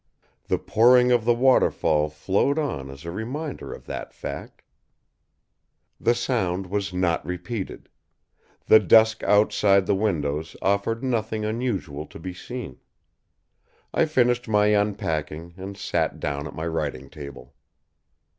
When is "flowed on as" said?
2.09-3.05